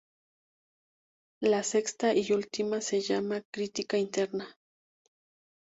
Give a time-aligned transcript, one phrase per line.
[1.41, 4.57] La sexta y última se llama "crítica interna".